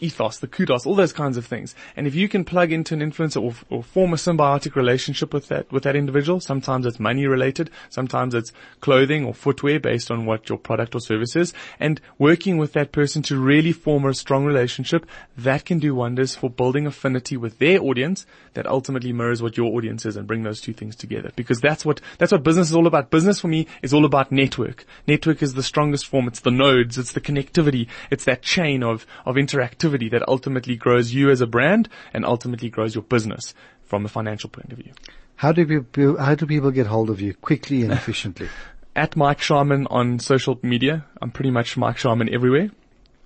[0.00, 1.74] ethos, the kudos, all those kinds of things.
[1.96, 5.48] And if you can plug into an influencer or, or, form a symbiotic relationship with
[5.48, 10.26] that, with that individual, sometimes it's money related, sometimes it's clothing or footwear based on
[10.26, 14.14] what your product or service is, and working with that person to really form a
[14.14, 19.42] strong relationship, that can do wonders for building affinity with their audience that ultimately mirrors
[19.42, 21.30] what your audience is and bring those two things together.
[21.36, 23.10] Because that's what, that's what business is all about.
[23.10, 24.84] Business for me is all about network.
[25.06, 26.26] Network is the strongest form.
[26.26, 26.98] It's the nodes.
[26.98, 27.88] It's the connectivity.
[28.10, 32.24] It's that chain of, of interactivity activity that ultimately grows you as a brand and
[32.24, 34.92] ultimately grows your business from a financial point of view.
[35.36, 38.48] How do people, how do people get hold of you quickly and efficiently?
[38.96, 41.06] At Mike Sharman on social media.
[41.22, 42.70] I'm pretty much Mike Sharman everywhere.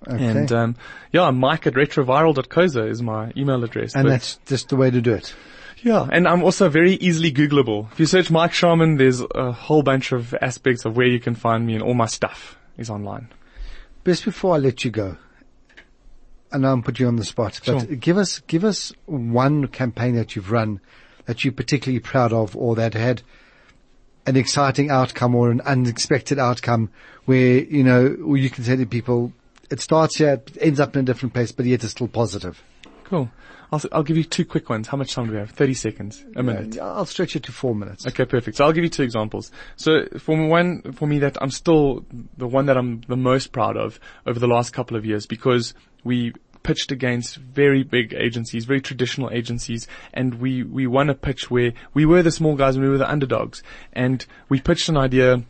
[0.07, 0.23] Okay.
[0.23, 0.75] And um,
[1.11, 3.95] yeah, Mike at retroviral.coza is my email address.
[3.95, 5.33] And that's just the way to do it.
[5.81, 7.91] Yeah, and I'm also very easily Googleable.
[7.91, 11.33] If you search Mike Sharman, there's a whole bunch of aspects of where you can
[11.33, 13.29] find me and all my stuff is online.
[14.03, 15.17] Best before I let you go,
[16.53, 17.95] I know I'm putting you on the spot, but sure.
[17.95, 20.79] give us give us one campaign that you've run
[21.25, 23.21] that you're particularly proud of, or that had
[24.25, 26.89] an exciting outcome or an unexpected outcome,
[27.25, 29.33] where you know you can say to people,
[29.69, 32.61] it starts here, it ends up in a different place, but yet it's still positive.
[33.05, 33.31] Cool.
[33.73, 34.87] I'll, I'll give you two quick ones.
[34.87, 35.49] How much time do we have?
[35.49, 36.75] 30 seconds, a minute.
[36.75, 38.05] Yeah, I'll stretch it to four minutes.
[38.05, 38.57] Okay, perfect.
[38.57, 39.51] So I'll give you two examples.
[39.77, 42.05] So for one, for me that I'm still
[42.37, 45.73] the one that I'm the most proud of over the last couple of years because
[46.03, 51.49] we pitched against very big agencies, very traditional agencies, and we, we won a pitch
[51.49, 53.63] where we were the small guys and we were the underdogs.
[53.91, 55.41] And we pitched an idea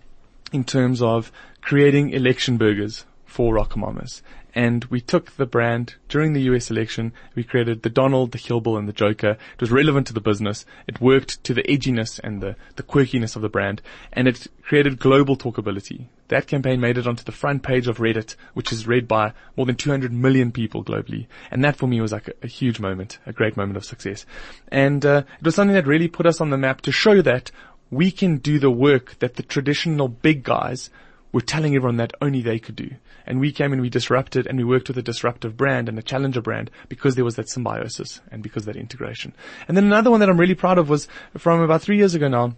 [0.54, 1.30] in terms of
[1.62, 4.22] creating election burgers for RocoMamas.
[4.56, 7.14] And we took the brand during the US election.
[7.36, 9.32] We created the Donald, the Hillbill, and the Joker.
[9.32, 10.66] It was relevant to the business.
[10.88, 13.82] It worked to the edginess and the, the quirkiness of the brand.
[14.12, 16.06] And it created global talkability.
[16.28, 19.66] That campaign made it onto the front page of Reddit, which is read by more
[19.66, 21.28] than 200 million people globally.
[21.52, 24.26] And that for me was like a, a huge moment, a great moment of success.
[24.70, 27.52] And uh, it was something that really put us on the map to show that
[27.90, 30.90] we can do the work that the traditional big guys
[31.34, 32.92] were telling everyone that only they could do.
[33.26, 36.04] And we came and we disrupted and we worked with a disruptive brand and a
[36.04, 39.34] challenger brand because there was that symbiosis and because that integration.
[39.68, 42.30] And then another one that I'm really proud of was from about three years ago
[42.30, 42.56] now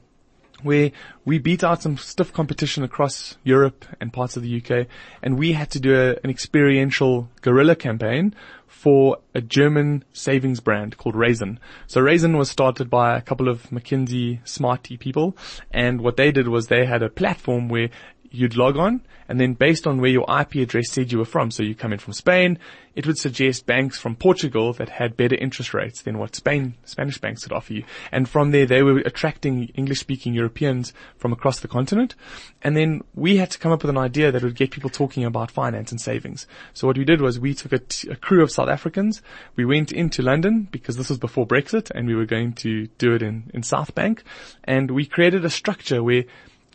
[0.64, 0.92] where
[1.26, 4.88] we beat out some stiff competition across Europe and parts of the UK,
[5.22, 8.34] and we had to do a, an experiential guerrilla campaign
[8.68, 11.60] for a German savings brand called Raisin.
[11.88, 15.38] So Raisin was started by a couple of McKinsey smarty people,
[15.72, 17.90] and what they did was they had a platform where
[18.36, 21.50] you'd log on and then based on where your IP address said you were from,
[21.50, 22.60] so you come in from Spain,
[22.96, 27.18] it would suggest banks from Portugal that had better interest rates than what Spain, Spanish
[27.18, 27.84] banks could offer you.
[28.12, 32.16] And from there, they were attracting English speaking Europeans from across the continent.
[32.62, 35.26] And then we had to come up with an idea that would get people talking
[35.26, 36.48] about finance and savings.
[36.74, 39.22] So what we did was we took a, t- a crew of South Africans.
[39.56, 43.14] We went into London because this was before Brexit and we were going to do
[43.14, 44.24] it in, in South Bank.
[44.64, 46.26] And we created a structure where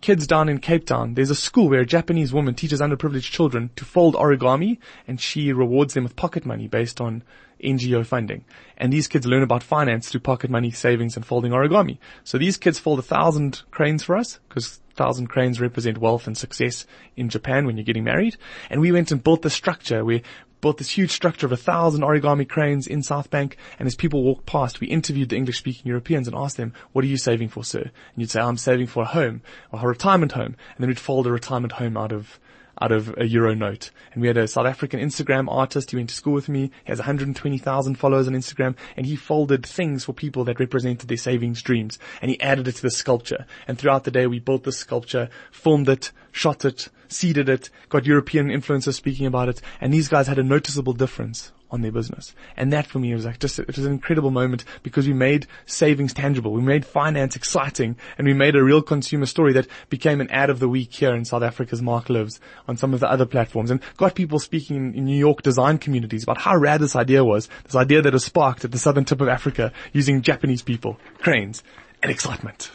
[0.01, 3.71] kids down in Cape Town, there's a school where a Japanese woman teaches underprivileged children
[3.77, 7.23] to fold origami and she rewards them with pocket money based on
[7.63, 8.45] NGO funding.
[8.77, 11.99] And these kids learn about finance through pocket money savings and folding origami.
[12.25, 16.37] So these kids fold a thousand cranes for us because thousand cranes represent wealth and
[16.37, 16.87] success
[17.17, 18.37] in Japan when you're getting married.
[18.71, 20.23] And we went and built the structure where
[20.61, 23.57] built this huge structure of a thousand origami cranes in South Bank.
[23.79, 27.05] And as people walked past, we interviewed the English speaking Europeans and asked them, what
[27.05, 27.83] are you saving for, sir?
[27.83, 29.43] And you'd say, I'm saving for a home
[29.73, 30.57] or a retirement home.
[30.75, 32.39] And then we'd fold a retirement home out of,
[32.81, 33.91] out of a euro note.
[34.13, 35.91] And we had a South African Instagram artist.
[35.91, 36.71] He went to school with me.
[36.85, 41.17] He has 120,000 followers on Instagram and he folded things for people that represented their
[41.17, 43.47] savings dreams and he added it to the sculpture.
[43.67, 48.07] And throughout the day, we built this sculpture, filmed it, shot it, seeded it, got
[48.07, 52.35] European influencers speaking about it, and these guys had a noticeable difference on their business.
[52.57, 55.47] And that for me was like just, it was an incredible moment because we made
[55.67, 56.53] savings tangible.
[56.53, 60.51] We made finance exciting and we made a real consumer story that became an ad
[60.51, 63.81] of the week here in South Africa's MarkLives on some of the other platforms and
[63.97, 67.49] got people speaking in New York design communities about how rad this idea was.
[67.65, 71.63] This idea that was sparked at the southern tip of Africa using Japanese people, cranes
[72.03, 72.71] and excitement.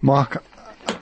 [0.00, 0.42] Mark,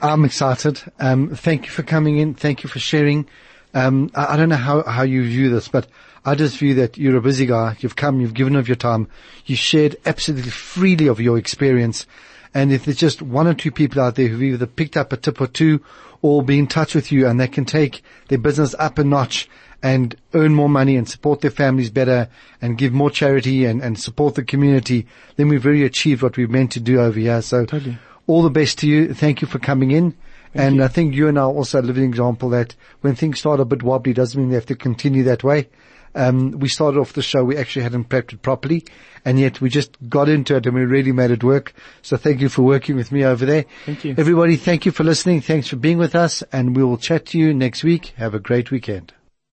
[0.01, 0.81] I'm excited.
[0.99, 2.33] Um, thank you for coming in.
[2.33, 3.27] Thank you for sharing.
[3.73, 5.87] Um, I, I, don't know how, how you view this, but
[6.25, 7.77] I just view that you're a busy guy.
[7.79, 9.07] You've come, you've given of your time.
[9.45, 12.05] You shared absolutely freely of your experience.
[12.53, 15.17] And if there's just one or two people out there who've either picked up a
[15.17, 15.81] tip or two
[16.21, 19.49] or be in touch with you and they can take their business up a notch
[19.81, 22.29] and earn more money and support their families better
[22.61, 25.05] and give more charity and, and support the community,
[25.35, 27.41] then we've really achieved what we've meant to do over here.
[27.41, 27.97] So totally.
[28.27, 29.13] All the best to you.
[29.13, 30.11] Thank you for coming in.
[30.11, 30.83] Thank and you.
[30.83, 33.65] I think you and I are also a living example that when things start a
[33.65, 35.69] bit wobbly doesn't mean they have to continue that way.
[36.15, 38.85] Um, we started off the show, we actually hadn't prepped it properly,
[39.25, 41.73] and yet we just got into it and we really made it work.
[42.03, 43.65] So thank you for working with me over there.
[43.85, 44.13] Thank you.
[44.15, 45.41] Everybody, thank you for listening.
[45.41, 48.13] Thanks for being with us, and we will chat to you next week.
[48.17, 49.13] Have a great weekend.